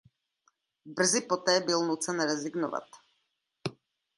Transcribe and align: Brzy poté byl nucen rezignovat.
Brzy 0.85 1.21
poté 1.21 1.59
byl 1.59 1.87
nucen 1.87 2.21
rezignovat. 2.21 2.83